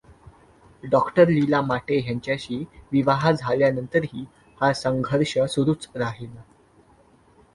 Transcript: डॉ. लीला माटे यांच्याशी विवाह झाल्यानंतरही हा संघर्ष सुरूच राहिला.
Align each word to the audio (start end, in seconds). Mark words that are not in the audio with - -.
डॉ. 0.83 0.99
लीला 1.19 1.61
माटे 1.61 1.99
यांच्याशी 2.07 2.63
विवाह 2.91 3.31
झाल्यानंतरही 3.31 4.25
हा 4.61 4.71
संघर्ष 4.73 5.37
सुरूच 5.49 5.87
राहिला. 5.95 6.41